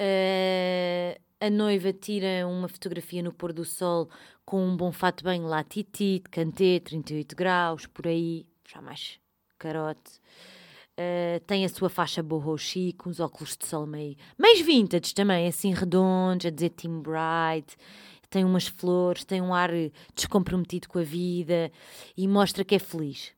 [0.00, 4.08] Uh, a noiva tira uma fotografia no pôr do sol
[4.44, 9.18] com um bom fato bem latiti, de cantê, 38 graus, por aí, já mais
[9.58, 10.20] carote.
[10.98, 15.48] Uh, tem a sua faixa boho chic, uns óculos de sol meio, mais vintage também,
[15.48, 17.76] assim redondos, a dizer Team Bright.
[18.30, 19.70] Tem umas flores, tem um ar
[20.14, 21.70] descomprometido com a vida
[22.16, 23.32] e mostra que é feliz.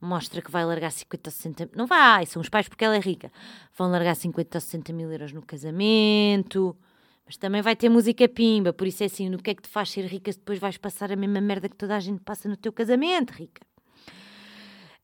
[0.00, 3.00] Mostra que vai largar 50 ou 60 Não vai, são os pais porque ela é
[3.00, 3.32] rica.
[3.76, 6.76] Vão largar 50 ou 60 mil euros no casamento.
[7.26, 9.68] Mas também vai ter música pimba, por isso é assim, no que é que te
[9.68, 12.48] faz ser rica se depois vais passar a mesma merda que toda a gente passa
[12.48, 13.60] no teu casamento, rica?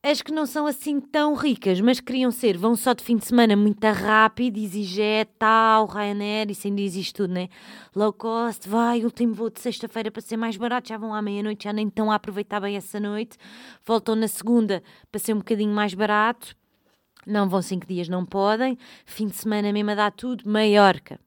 [0.07, 3.25] As que não são assim tão ricas, mas queriam ser, vão só de fim de
[3.25, 7.49] semana muito rápido, EasyJet, tal, Ryanair, isso ainda existe tudo, né?
[7.97, 11.65] Low cost, vai, último voo de sexta-feira para ser mais barato, já vão à meia-noite,
[11.65, 13.39] já nem estão a aproveitar bem essa noite,
[13.83, 16.55] voltam na segunda para ser um bocadinho mais barato,
[17.27, 21.19] não vão cinco dias, não podem, fim de semana mesmo a dar tudo, Maiorca.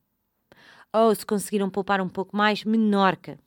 [0.94, 3.40] Ou se conseguiram poupar um pouco mais, Menorca.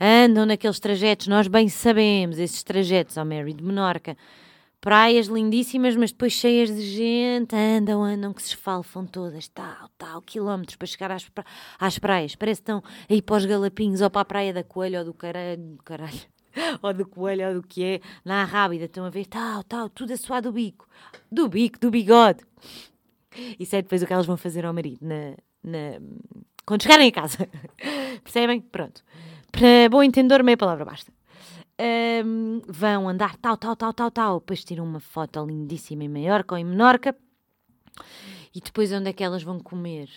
[0.00, 4.16] Andam naqueles trajetos, nós bem sabemos, esses trajetos, ao Mary, de Menorca.
[4.80, 10.22] Praias lindíssimas, mas depois cheias de gente, andam, andam, que se esfalfam todas, tal, tal,
[10.22, 11.44] quilómetros para chegar às, pra...
[11.80, 12.36] às praias.
[12.36, 15.12] Parece que estão aí para os galapinhos, ou para a praia da Coelho, ou do
[15.12, 16.20] caralho, caralho,
[16.80, 20.12] ou do Coelho, ou do que é, na Rábida, estão a ver, tal, tal, tudo
[20.12, 20.86] a suar do bico.
[21.30, 22.44] Do bico, do bigode.
[23.58, 26.00] Isso é depois o que elas vão fazer ao marido, na, na,
[26.64, 27.48] quando chegarem a casa.
[28.22, 28.60] Percebem?
[28.60, 29.02] Pronto.
[29.50, 31.12] Para bom entendedor, meia palavra basta.
[31.80, 34.40] Um, vão andar tal, tal, tal, tal, tal.
[34.40, 37.16] Depois tiram uma foto lindíssima em Maiorca ou em Menorca.
[38.54, 40.08] E depois onde é que elas vão comer?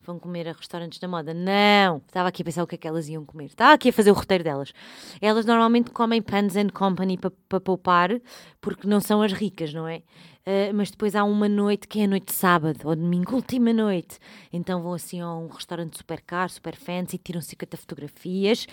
[0.00, 1.34] Vão comer a restaurantes da moda?
[1.34, 1.98] Não!
[2.06, 3.46] Estava aqui a pensar o que é que elas iam comer.
[3.46, 4.72] Estava aqui a fazer o roteiro delas.
[5.20, 8.18] Elas normalmente comem Pans and Company para pa poupar,
[8.58, 10.02] porque não são as ricas, não é?
[10.48, 13.70] Uh, mas depois há uma noite que é a noite de sábado ou domingo, última
[13.70, 14.18] noite.
[14.50, 18.66] Então vão assim a um restaurante super caro, super fancy, tiram 50 fotografias.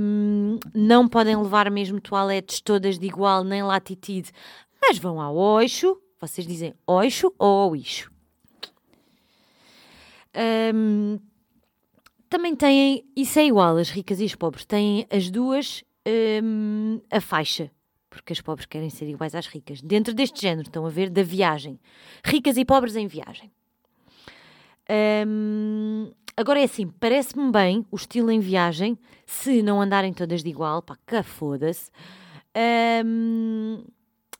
[0.00, 4.30] Um, não podem levar mesmo toaletes todas de igual, nem latitude,
[4.80, 6.00] mas vão ao Oixo.
[6.20, 8.08] Vocês dizem Oixo ou Oixo?
[10.72, 11.18] Um,
[12.28, 15.82] também têm, isso é igual, as ricas e os pobres, têm as duas
[16.44, 17.72] um, a faixa
[18.16, 19.82] porque as pobres querem ser iguais às ricas.
[19.82, 21.78] Dentro deste género, estão a ver, da viagem.
[22.24, 23.50] Ricas e pobres em viagem.
[25.26, 30.48] Um, agora é assim, parece-me bem o estilo em viagem, se não andarem todas de
[30.48, 31.90] igual, pá, que foda-se.
[33.04, 33.84] Um,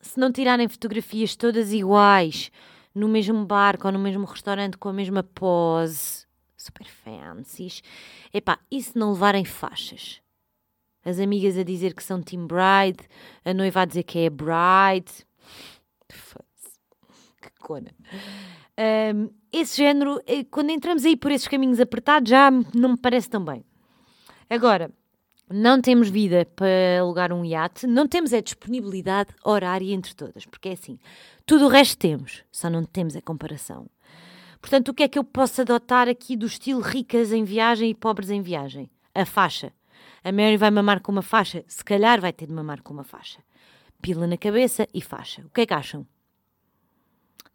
[0.00, 2.50] se não tirarem fotografias todas iguais,
[2.94, 6.24] no mesmo barco ou no mesmo restaurante com a mesma pose,
[6.56, 7.82] super fancies.
[8.32, 10.22] Epá, e se não levarem faixas?
[11.06, 13.08] As amigas a dizer que são Team Bride,
[13.44, 15.24] a noiva a dizer que é Bride.
[17.40, 17.92] Que cona.
[19.14, 23.30] Um, esse género, eh, quando entramos aí por esses caminhos apertados, já não me parece
[23.30, 23.64] tão bem.
[24.50, 24.90] Agora,
[25.48, 30.70] não temos vida para alugar um iate, não temos a disponibilidade horária entre todas, porque
[30.70, 30.98] é assim,
[31.46, 33.86] tudo o resto temos, só não temos a comparação.
[34.60, 37.94] Portanto, o que é que eu posso adotar aqui do estilo ricas em viagem e
[37.94, 38.90] pobres em viagem?
[39.14, 39.72] A faixa.
[40.26, 41.64] A Mary vai mamar com uma faixa?
[41.68, 43.38] Se calhar vai ter de mamar com uma faixa.
[44.02, 45.42] Pila na cabeça e faixa.
[45.46, 46.04] O que é que acham?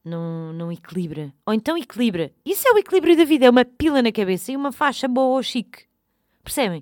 [0.06, 1.34] Não, não equilibra.
[1.46, 2.32] Ou então equilibra.
[2.46, 3.46] Isso é o equilíbrio da vida.
[3.46, 5.84] É uma pila na cabeça e uma faixa boa ou chique.
[6.46, 6.82] Percebem?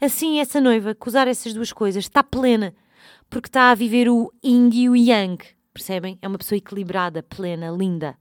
[0.00, 2.72] Assim, essa noiva, que usar essas duas coisas, está plena.
[3.28, 5.44] Porque está a viver o yin e o yang.
[5.72, 6.16] Percebem?
[6.22, 8.16] É uma pessoa equilibrada, plena, linda.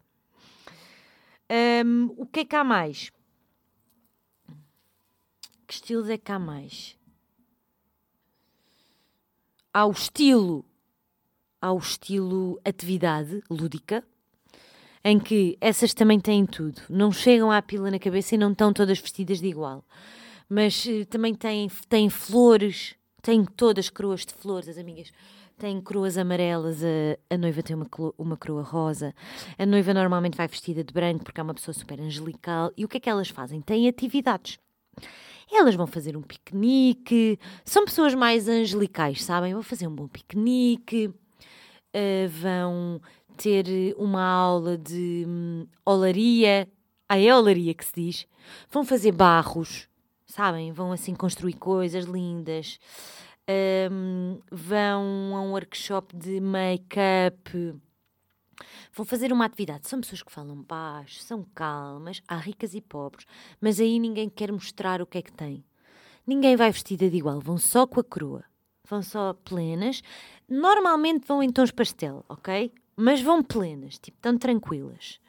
[1.85, 3.11] Um, o que é que há mais?
[5.67, 6.97] Que estilos é que há mais?
[9.73, 10.63] Ao estilo
[11.63, 14.03] ao estilo atividade lúdica,
[15.01, 16.81] em que essas também têm tudo.
[16.89, 19.81] Não chegam à pila na cabeça e não estão todas vestidas de igual.
[20.49, 25.09] Mas uh, também têm, têm flores, têm todas coroas de flores, as amigas
[25.57, 29.15] têm coroas amarelas, a, a noiva tem uma, uma coroa rosa.
[29.57, 32.73] A noiva normalmente vai vestida de branco porque é uma pessoa super angelical.
[32.75, 33.61] E o que é que elas fazem?
[33.61, 34.59] Têm atividades
[35.51, 39.53] elas vão fazer um piquenique, são pessoas mais angelicais, sabem?
[39.53, 43.01] Vão fazer um bom piquenique, uh, vão
[43.37, 46.67] ter uma aula de hum, olaria.
[47.07, 48.27] Ah, é olaria que se diz.
[48.69, 49.87] Vão fazer barros,
[50.25, 50.71] sabem?
[50.71, 52.79] Vão assim construir coisas lindas.
[53.91, 57.75] Um, vão a um workshop de make-up.
[58.93, 59.87] Vão fazer uma atividade.
[59.87, 63.25] São pessoas que falam baixo, são calmas, há ricas e pobres,
[63.59, 65.63] mas aí ninguém quer mostrar o que é que tem.
[66.25, 68.45] Ninguém vai vestida de igual, vão só com a coroa.
[68.87, 70.01] Vão só plenas.
[70.47, 72.71] Normalmente vão em tons pastel, ok?
[72.95, 75.19] Mas vão plenas, tipo, tão tranquilas.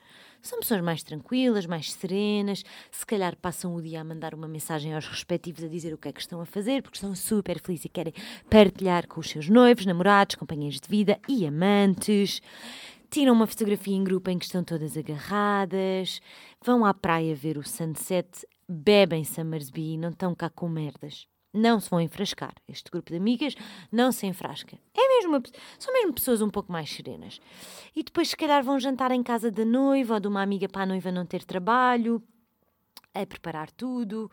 [0.45, 4.95] São pessoas mais tranquilas, mais serenas, se calhar passam o dia a mandar uma mensagem
[4.95, 7.87] aos respectivos a dizer o que é que estão a fazer, porque estão super felizes
[7.87, 8.13] e querem
[8.51, 12.43] partilhar com os seus noivos, namorados, companheiros de vida e amantes.
[13.15, 16.21] Tiram uma fotografia em grupo em que estão todas agarradas,
[16.61, 21.79] vão à praia ver o sunset, bebem Summersby e não estão cá com merdas não
[21.79, 22.53] se vão enfrascar.
[22.67, 23.55] Este grupo de amigas
[23.93, 24.77] não se enfrasca.
[24.93, 25.41] É mesmo,
[25.79, 27.41] são mesmo pessoas um pouco mais serenas.
[27.95, 30.83] E depois, se calhar, vão jantar em casa da noiva ou de uma amiga para
[30.83, 32.21] a noiva não ter trabalho,
[33.15, 34.29] a preparar tudo.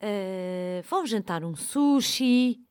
[0.00, 2.64] Uh, vão jantar um sushi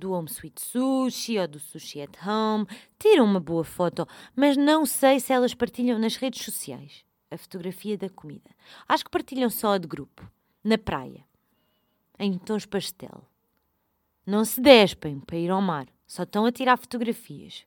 [0.00, 2.66] do Home Sweet Sushi ou do Sushi at Home,
[2.98, 7.96] tiram uma boa foto, mas não sei se elas partilham nas redes sociais a fotografia
[7.96, 8.50] da comida.
[8.88, 10.28] Acho que partilham só a de grupo,
[10.64, 11.24] na praia
[12.20, 13.24] em tons pastel.
[14.26, 17.64] Não se despem para ir ao mar, só estão a tirar fotografias.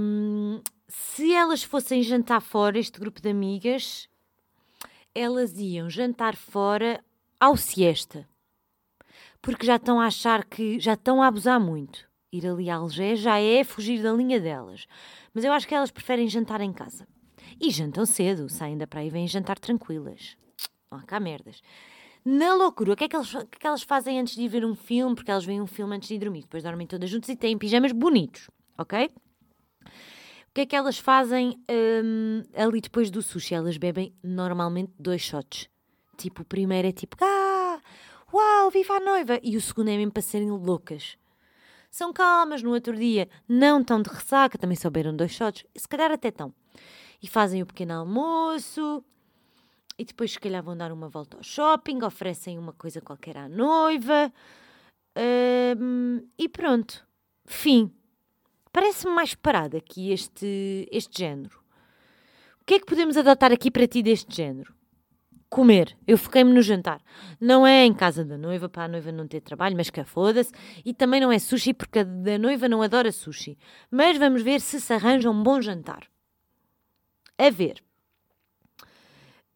[0.00, 4.08] Hum, se elas fossem jantar fora, este grupo de amigas,
[5.14, 7.04] elas iam jantar fora
[7.38, 8.26] ao siesta.
[9.40, 12.06] Porque já estão a achar que já estão a abusar muito.
[12.32, 14.86] Ir ali a Algés já é fugir da linha delas.
[15.32, 17.06] Mas eu acho que elas preferem jantar em casa.
[17.60, 20.36] E jantam cedo, saem da praia e vêm jantar tranquilas.
[20.90, 21.62] Não há cá merdas
[22.28, 22.92] na loucura.
[22.92, 24.64] O que, é que, elas, o que é que elas fazem antes de ir ver
[24.64, 25.14] um filme?
[25.14, 26.42] Porque elas veem um filme antes de ir dormir.
[26.42, 29.10] Depois dormem todas juntas e têm pijamas bonitos, ok?
[29.86, 33.54] O que é que elas fazem um, ali depois do sushi?
[33.54, 35.68] Elas bebem normalmente dois shots.
[36.16, 37.37] Tipo, o primeiro é tipo, ah,
[38.38, 39.40] uau, viva a noiva!
[39.42, 41.18] E o segundo é mesmo para serem loucas.
[41.90, 45.88] São calmas, no outro dia não estão de ressaca, também só beberam dois shots, se
[45.88, 46.52] calhar até estão.
[47.20, 49.02] E fazem o pequeno almoço,
[49.98, 53.48] e depois, se calhar, vão dar uma volta ao shopping, oferecem uma coisa qualquer à
[53.48, 54.32] noiva
[55.76, 57.04] hum, e pronto.
[57.44, 57.92] Fim.
[58.70, 61.58] Parece-me mais parado aqui este, este género.
[62.60, 64.77] O que é que podemos adotar aqui para ti deste género?
[65.48, 65.96] Comer.
[66.06, 67.00] Eu foquei-me no jantar.
[67.40, 70.52] Não é em casa da noiva, para a noiva não ter trabalho, mas que foda-se.
[70.84, 73.56] E também não é sushi, porque a da noiva não adora sushi.
[73.90, 76.06] Mas vamos ver se se arranja um bom jantar.
[77.38, 77.82] A ver.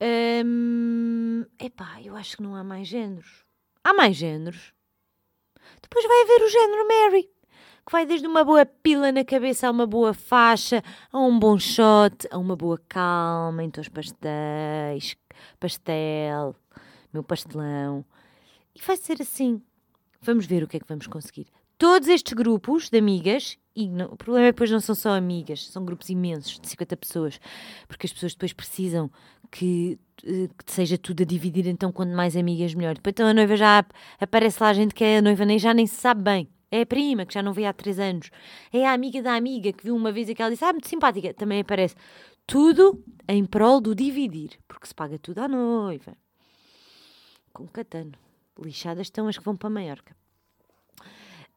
[0.00, 3.44] Hum, epá, eu acho que não há mais géneros.
[3.84, 4.72] Há mais géneros.
[5.82, 7.30] Depois vai haver o género Mary,
[7.84, 11.58] que vai desde uma boa pila na cabeça a uma boa faixa, a um bom
[11.58, 15.16] shot, a uma boa calma, então os pastéis,
[15.58, 16.54] pastel,
[17.12, 18.04] meu pastelão.
[18.74, 19.60] E vai ser assim.
[20.20, 21.46] Vamos ver o que é que vamos conseguir.
[21.76, 25.16] Todos estes grupos de amigas, e não, o problema é que depois não são só
[25.16, 27.40] amigas, são grupos imensos, de 50 pessoas,
[27.88, 29.10] porque as pessoas depois precisam
[29.50, 32.94] que, eh, que seja tudo a dividir, então quanto mais amigas melhor.
[32.94, 33.84] Depois então a noiva já
[34.20, 36.48] aparece lá a gente que é a noiva nem já nem se sabe bem.
[36.72, 38.30] É a prima que já não vê há três anos.
[38.72, 40.88] É a amiga da amiga que viu uma vez e que ela disse, ah, muito
[40.88, 41.34] simpática.
[41.34, 41.94] Também aparece.
[42.46, 46.16] Tudo em prol do dividir, porque se paga tudo à noiva.
[47.52, 48.12] Com catano.
[48.58, 50.16] Lixadas estão as que vão para Maiorca.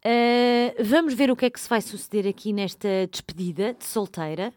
[0.03, 4.53] Uh, vamos ver o que é que se vai suceder aqui nesta despedida de solteira.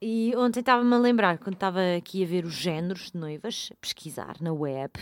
[0.00, 3.76] E ontem estava-me a lembrar, quando estava aqui a ver os géneros de noivas, a
[3.76, 4.92] pesquisar na web,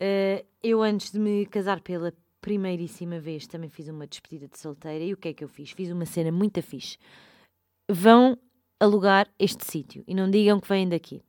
[0.00, 5.04] uh, eu antes de me casar pela primeiríssima vez também fiz uma despedida de solteira
[5.04, 5.70] e o que é que eu fiz?
[5.70, 6.96] Fiz uma cena muito fixe.
[7.88, 8.38] Vão
[8.78, 11.22] alugar este sítio e não digam que vêm daqui.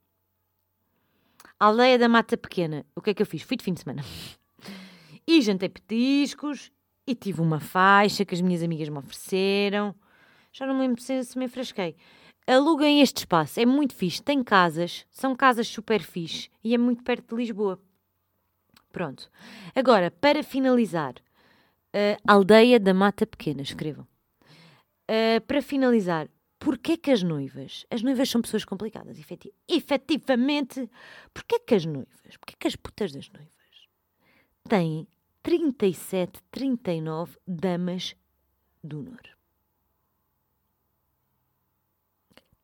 [1.59, 2.85] Aldeia da Mata Pequena.
[2.95, 3.41] O que é que eu fiz?
[3.41, 4.03] Fui de fim de semana.
[5.27, 6.71] e jantei petiscos
[7.05, 9.95] e tive uma faixa que as minhas amigas me ofereceram
[10.51, 11.95] já não me lembro se me enfrasquei.
[12.45, 14.21] Aluguem este espaço, é muito fixe.
[14.21, 17.79] Tem casas, são casas super fixe e é muito perto de Lisboa.
[18.91, 19.29] Pronto.
[19.75, 24.07] Agora, para finalizar, uh, Aldeia da Mata Pequena, escrevam.
[25.09, 30.89] Uh, para finalizar, porquê que as noivas, as noivas são pessoas complicadas, efetiv efetivamente,
[31.33, 33.51] porquê que as noivas, porquê que as putas das noivas
[34.69, 35.07] têm
[35.43, 38.15] 37, 39 damas
[38.83, 39.41] do honor?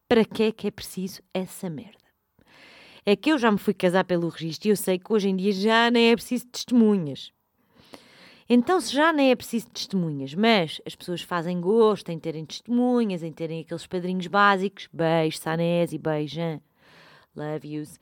[0.08, 2.07] para que é que é preciso essa merda?
[3.10, 5.36] É que eu já me fui casar pelo registro e eu sei que hoje em
[5.38, 7.32] dia já nem é preciso testemunhas.
[8.50, 13.24] Então, se já nem é preciso testemunhas, mas as pessoas fazem gosto em terem testemunhas,
[13.24, 16.02] em terem aqueles padrinhos básicos, beijo, Sanés e
[16.38, 16.62] hein?
[17.34, 17.98] love yous.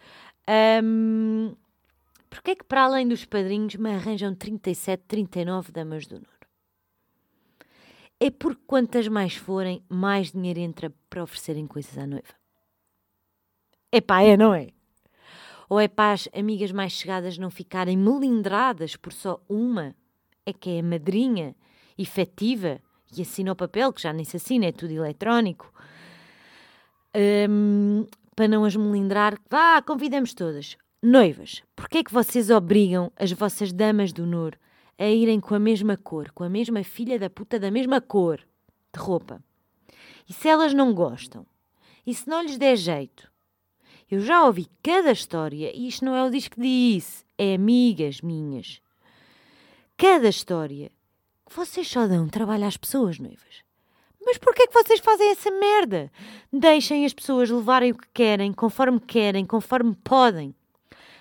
[0.83, 1.55] Um,
[2.27, 6.29] Porquê é que para além dos padrinhos me arranjam 37, 39 damas do Nouro?
[8.19, 12.33] É porque quantas mais forem, mais dinheiro entra para oferecerem coisas à noiva.
[13.91, 14.74] É pá, é, não é?
[15.69, 19.95] Ou é para as amigas mais chegadas não ficarem melindradas por só uma
[20.45, 21.55] é que é a madrinha
[21.97, 22.79] efetiva
[23.15, 25.71] e assina o papel, que já nem se assina, é tudo eletrónico.
[27.49, 30.77] Um, para não as melindrar, vá, convidamos todas.
[31.01, 34.53] Noivas, porquê é que vocês obrigam as vossas damas do Nur
[34.97, 38.39] a irem com a mesma cor, com a mesma filha da puta da mesma cor
[38.93, 39.41] de roupa?
[40.27, 41.45] E se elas não gostam?
[42.05, 43.31] E se não lhes der jeito?
[44.09, 48.21] Eu já ouvi cada história, e isto não é o disco que disse, é amigas
[48.21, 48.81] minhas
[49.97, 50.91] cada história
[51.45, 53.63] que vocês só dão trabalho às pessoas noivas.
[54.25, 56.11] Mas porquê é que vocês fazem essa merda?
[56.51, 60.53] Deixem as pessoas levarem o que querem, conforme querem, conforme podem.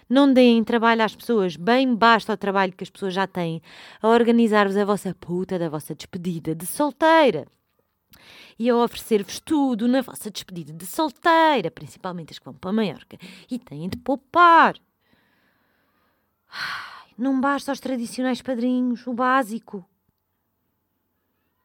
[0.09, 3.63] Não deem trabalho às pessoas, bem basta o trabalho que as pessoas já têm
[4.03, 7.47] a organizar-vos a vossa puta da vossa despedida de solteira.
[8.59, 13.19] E a oferecer-vos tudo na vossa despedida de solteira, principalmente as que vão para Maiorca.
[13.51, 14.77] E têm de poupar.
[17.17, 19.85] Não basta aos tradicionais padrinhos, o básico.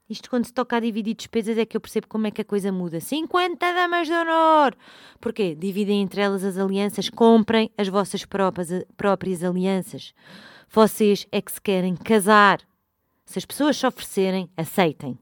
[0.09, 2.45] Isto quando se toca a dividir despesas é que eu percebo como é que a
[2.45, 2.99] coisa muda.
[2.99, 4.75] 50 damas de honor!
[5.21, 5.53] Porquê?
[5.53, 10.15] Dividem entre elas as alianças, comprem as vossas próprias, próprias alianças.
[10.67, 12.59] Vocês é que se querem casar.
[13.23, 15.19] Se as pessoas se oferecerem, aceitem.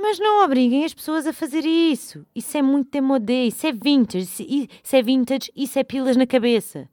[0.00, 2.24] Mas não obriguem as pessoas a fazer isso.
[2.32, 6.88] Isso é muito demodé, isso é vintage, isso é vintage, isso é pilas na cabeça.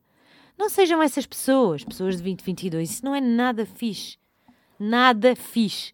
[0.57, 2.89] Não sejam essas pessoas, pessoas de 2022.
[2.89, 4.17] Isso não é nada fixe.
[4.79, 5.93] Nada fixe.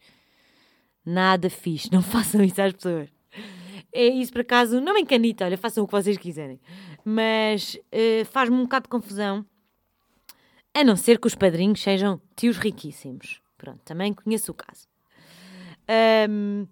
[1.05, 1.91] Nada fixe.
[1.91, 3.09] Não façam isso às pessoas.
[3.91, 6.61] É isso, por acaso, não me encanita, olha, façam o que vocês quiserem.
[7.03, 9.45] Mas uh, faz-me um bocado de confusão.
[10.73, 13.41] A não ser que os padrinhos sejam tios riquíssimos.
[13.57, 14.87] Pronto, também conheço o caso.
[16.29, 16.65] Um,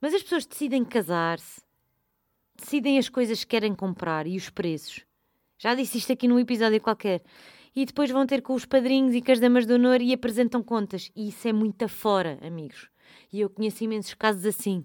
[0.00, 1.62] mas as pessoas decidem casar-se,
[2.54, 5.04] decidem as coisas que querem comprar e os preços.
[5.58, 7.22] Já disse isto aqui num episódio qualquer.
[7.74, 10.62] E depois vão ter com os padrinhos e com as damas de honor e apresentam
[10.62, 11.10] contas.
[11.14, 12.88] E isso é muito afora, amigos.
[13.32, 14.84] E eu conheço imensos casos assim.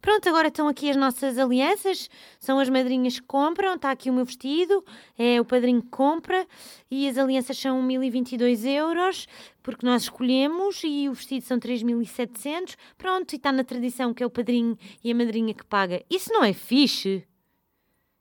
[0.00, 2.08] Pronto, agora estão aqui as nossas alianças,
[2.38, 4.84] são as madrinhas que compram, está aqui o meu vestido,
[5.18, 6.46] é o padrinho que compra
[6.90, 9.26] e as alianças são 1022 euros,
[9.62, 12.76] porque nós escolhemos e o vestido são 3700.
[12.98, 16.02] Pronto, e está na tradição que é o padrinho e a madrinha que paga.
[16.10, 17.26] Isso não é fixe?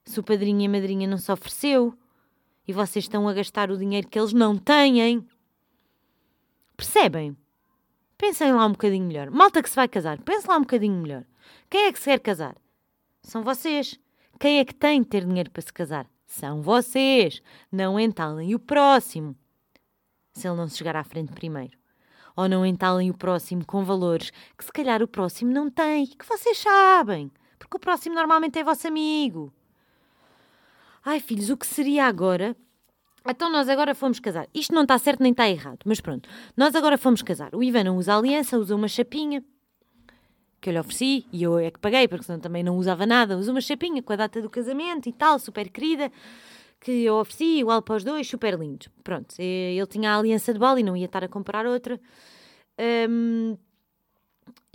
[0.05, 1.97] se o padrinho e a madrinha não se ofereceu
[2.67, 5.25] e vocês estão a gastar o dinheiro que eles não têm.
[6.75, 7.37] Percebem?
[8.17, 9.29] Pensem lá um bocadinho melhor.
[9.31, 11.25] Malta que se vai casar, pensem lá um bocadinho melhor.
[11.73, 12.55] Quem é que se quer casar?
[13.23, 13.99] São vocês.
[14.39, 16.05] Quem é que tem de ter dinheiro para se casar?
[16.27, 17.41] São vocês.
[17.71, 19.35] Não entalem o próximo.
[20.33, 21.75] Se ele não se chegar à frente primeiro.
[22.35, 26.27] Ou não entalem o próximo com valores que se calhar o próximo não tem, que
[26.27, 27.31] vocês sabem.
[27.57, 29.51] Porque o próximo normalmente é vosso amigo.
[31.03, 32.55] Ai, filhos, o que seria agora?
[33.27, 34.47] Então nós agora fomos casar.
[34.53, 36.29] Isto não está certo nem está errado, mas pronto.
[36.55, 37.55] Nós agora fomos casar.
[37.55, 39.43] O Ivan não usa aliança, usa uma chapinha
[40.63, 43.37] que eu lhe ofereci e eu é que paguei, porque senão também não usava nada.
[43.37, 46.09] Usa uma chapinha com a data do casamento e tal, super querida,
[46.79, 48.85] que eu ofereci, igual para os dois, super lindo.
[49.03, 51.99] Pronto, ele tinha a aliança de bola e não ia estar a comprar outra.
[53.09, 53.57] Um,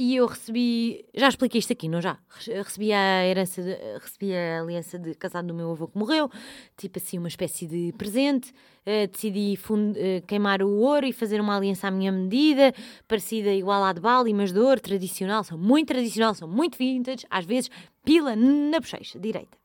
[0.00, 2.18] e eu recebi, já expliquei isto aqui, não já?
[2.64, 6.30] Recebi a herança, de, recebi a aliança de casado do meu avô que morreu,
[6.76, 8.52] tipo assim, uma espécie de presente.
[8.86, 12.72] Uh, decidi fund, uh, queimar o ouro e fazer uma aliança à minha medida,
[13.08, 15.42] parecida igual à de Bali, mas de ouro, tradicional.
[15.42, 17.68] São muito tradicional, são muito vintage, às vezes
[18.04, 19.58] pila na bochecha direita,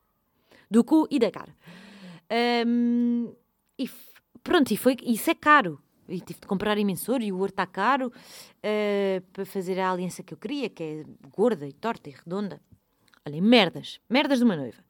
[0.68, 1.54] do cu e da cara.
[2.66, 3.32] Um,
[3.78, 3.88] e
[4.42, 7.66] pronto, e foi, isso é caro e tive de comprar imensor e o ouro está
[7.66, 12.12] caro uh, para fazer a aliança que eu queria, que é gorda e torta e
[12.12, 12.60] redonda.
[13.26, 14.84] Olhem, merdas, merdas de uma noiva.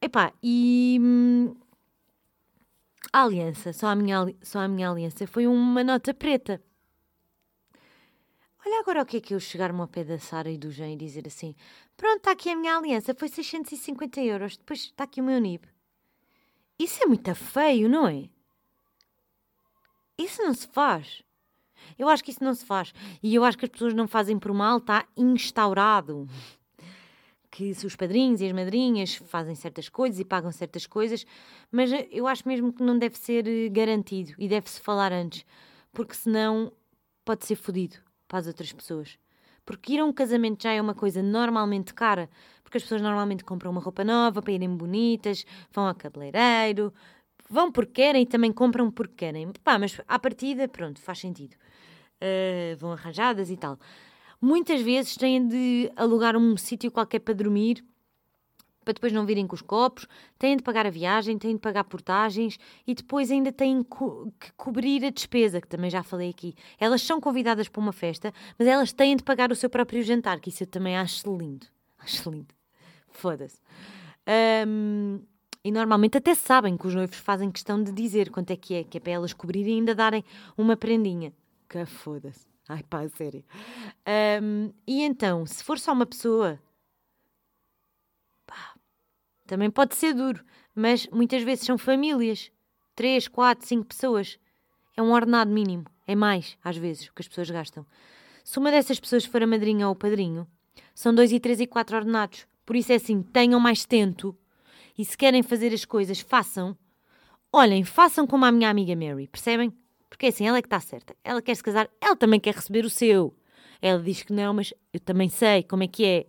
[0.00, 1.54] Epá, e hum,
[3.12, 6.62] a aliança, só a, minha, só a minha aliança foi uma nota preta.
[8.64, 10.90] Olha agora o que é que eu chegar-me ao pé da Sara e do Jean
[10.90, 11.54] e dizer assim:
[11.96, 15.68] Pronto, está aqui a minha aliança, foi 650 euros, depois está aqui o meu NIB.
[16.78, 18.28] Isso é muito feio, não é?
[20.18, 21.22] Isso não se faz.
[21.98, 22.92] Eu acho que isso não se faz.
[23.22, 26.26] E eu acho que as pessoas não fazem por mal, está instaurado.
[27.50, 31.24] Que se os padrinhos e as madrinhas fazem certas coisas e pagam certas coisas,
[31.70, 35.44] mas eu acho mesmo que não deve ser eh, garantido e deve-se falar antes,
[35.92, 36.72] porque senão
[37.24, 37.96] pode ser fodido
[38.28, 39.18] para as outras pessoas.
[39.64, 42.28] Porque ir a um casamento já é uma coisa normalmente cara,
[42.62, 46.92] porque as pessoas normalmente compram uma roupa nova para irem bonitas, vão ao cabeleireiro,
[47.48, 49.52] vão porque querem e também compram porque querem.
[49.62, 51.54] Pá, mas à partida, pronto, faz sentido.
[52.16, 53.78] Uh, vão arranjadas e tal.
[54.40, 57.84] Muitas vezes têm de alugar um sítio qualquer para dormir
[58.86, 60.06] para depois não virem com os copos,
[60.38, 64.52] têm de pagar a viagem, têm de pagar portagens e depois ainda têm co que
[64.52, 66.54] cobrir a despesa, que também já falei aqui.
[66.78, 70.38] Elas são convidadas para uma festa, mas elas têm de pagar o seu próprio jantar,
[70.38, 71.66] que isso eu também acho lindo.
[71.98, 72.54] Acho lindo.
[73.10, 73.60] Foda-se.
[74.68, 75.20] Um,
[75.66, 78.84] e normalmente até sabem que os noivos fazem questão de dizer quanto é que é,
[78.84, 80.24] que é para elas cobrirem e ainda darem
[80.56, 81.32] uma prendinha.
[81.68, 82.46] Que foda-se.
[82.68, 83.44] Ai pá, sério.
[84.40, 86.56] Um, e então, se for só uma pessoa,
[89.44, 92.52] também pode ser duro, mas muitas vezes são famílias.
[92.94, 94.38] Três, quatro, cinco pessoas.
[94.96, 95.84] É um ordenado mínimo.
[96.06, 97.84] É mais, às vezes, o que as pessoas gastam.
[98.44, 100.46] Se uma dessas pessoas for a madrinha ou o padrinho,
[100.94, 102.46] são dois e três e quatro ordenados.
[102.64, 104.32] Por isso é assim, tenham mais tento.
[104.98, 106.76] E se querem fazer as coisas, façam.
[107.52, 109.72] Olhem, façam como a minha amiga Mary, percebem?
[110.08, 111.14] Porque é assim, ela é que está certa.
[111.22, 113.34] Ela quer se casar, ela também quer receber o seu.
[113.80, 116.26] Ela diz que não, mas eu também sei como é que é.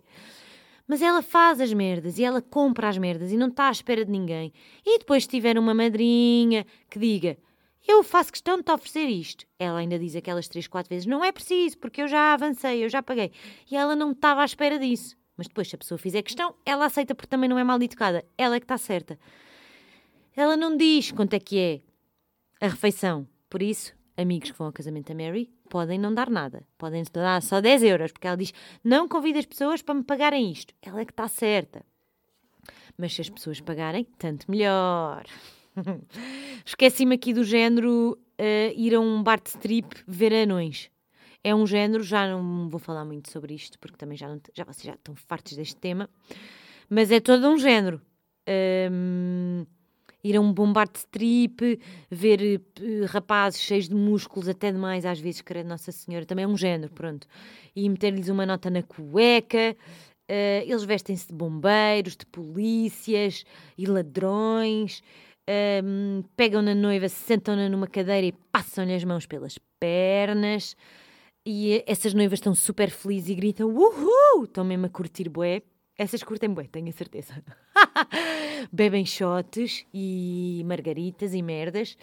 [0.86, 4.04] Mas ela faz as merdas e ela compra as merdas e não está à espera
[4.04, 4.52] de ninguém.
[4.84, 7.36] E depois, se tiver uma madrinha que diga:
[7.86, 11.24] Eu faço questão de te oferecer isto, ela ainda diz aquelas três, quatro vezes: Não
[11.24, 13.32] é preciso, porque eu já avancei, eu já paguei.
[13.70, 15.16] E ela não estava à espera disso.
[15.38, 18.24] Mas depois, se a pessoa fizer questão, ela aceita porque também não é mal educada.
[18.36, 19.16] Ela é que está certa.
[20.34, 21.80] Ela não diz quanto é que é
[22.60, 23.26] a refeição.
[23.48, 26.66] Por isso, amigos que vão ao casamento da Mary podem não dar nada.
[26.76, 30.50] Podem dar só 10 euros, porque ela diz: não convida as pessoas para me pagarem
[30.50, 30.74] isto.
[30.82, 31.86] Ela é que está certa.
[32.96, 35.24] Mas se as pessoas pagarem, tanto melhor.
[36.66, 40.90] Esqueci-me aqui do género uh, ir a um bar de strip ver anões.
[41.42, 44.64] É um género, já não vou falar muito sobre isto, porque também já, não, já
[44.64, 46.08] vocês já estão fartos deste tema,
[46.90, 48.00] mas é todo um género.
[48.90, 49.64] Um,
[50.22, 51.80] ir a um bombar de strip,
[52.10, 56.48] ver uh, rapazes cheios de músculos, até demais, às vezes, credo Nossa Senhora, também é
[56.48, 57.26] um género, pronto.
[57.74, 59.76] E meter-lhes uma nota na cueca.
[60.30, 63.44] Uh, eles vestem-se de bombeiros, de polícias
[63.76, 65.02] e ladrões.
[65.82, 70.76] Um, pegam na noiva, sentam-na numa cadeira e passam-lhe as mãos pelas pernas.
[71.44, 74.44] E essas noivas estão super felizes e gritam: Uhul!
[74.44, 75.62] Estão mesmo a curtir bué.
[75.96, 77.42] Essas curtem bué, tenho a certeza.
[78.72, 81.96] Bebem shots e margaritas e merdas.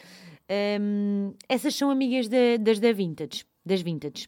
[0.82, 3.46] Um, essas são amigas de, das da Vintage.
[3.66, 4.28] Das Vintage.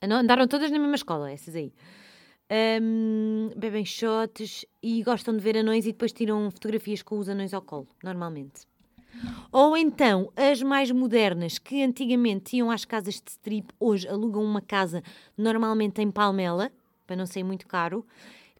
[0.00, 1.72] Andaram todas na mesma escola, essas aí.
[2.80, 7.52] Um, bebem shots e gostam de ver anões e depois tiram fotografias com os anões
[7.52, 8.67] ao colo, normalmente.
[9.50, 14.60] Ou então, as mais modernas, que antigamente iam às casas de strip, hoje alugam uma
[14.60, 15.02] casa,
[15.36, 16.70] normalmente em Palmela,
[17.06, 18.06] para não ser muito caro,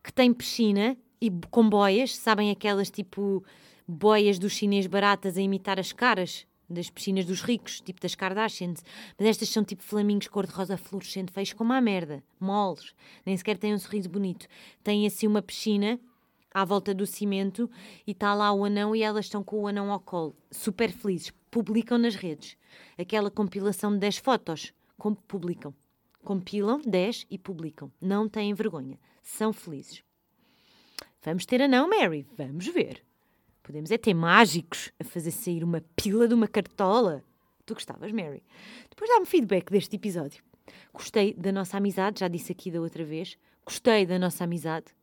[0.02, 3.44] que tem piscina e com boias, sabem aquelas tipo
[3.86, 8.84] boias dos chinês baratas a imitar as caras das piscinas dos ricos, tipo das Kardashians,
[9.18, 12.94] mas estas são tipo flamingos cor-de-rosa fluorescente, feios como a merda, moles,
[13.24, 14.46] nem sequer têm um sorriso bonito.
[14.84, 15.98] Têm assim uma piscina
[16.60, 17.70] à volta do cimento
[18.06, 21.32] e está lá o anão e elas estão com o anão ao colo, super felizes.
[21.50, 22.56] Publicam nas redes
[22.98, 25.74] aquela compilação de 10 fotos, como publicam.
[26.22, 27.90] Compilam 10 e publicam.
[28.00, 28.98] Não têm vergonha.
[29.22, 30.02] São felizes.
[31.22, 32.26] Vamos ter anão, Mary.
[32.36, 33.02] Vamos ver.
[33.62, 37.24] Podemos é ter mágicos a fazer sair uma pila de uma cartola.
[37.64, 38.42] Tu gostavas, Mary?
[38.90, 40.42] Depois dá-me feedback deste episódio.
[40.92, 43.38] Gostei da nossa amizade, já disse aqui da outra vez.
[43.64, 44.97] Gostei da nossa amizade.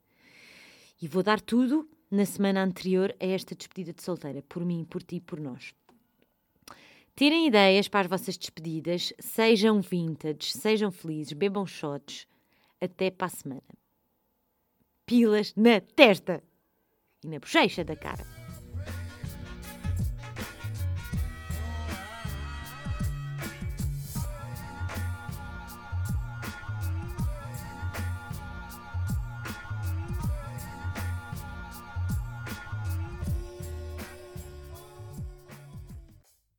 [1.06, 5.04] E vou dar tudo na semana anterior a esta despedida de solteira, por mim, por
[5.04, 5.72] ti por nós.
[7.16, 12.28] Tirem ideias para as vossas despedidas, sejam vintage, sejam felizes, bebam shots.
[12.82, 13.62] Até para a semana.
[15.06, 16.44] Pilas na testa
[17.24, 18.45] e na bochecha da cara.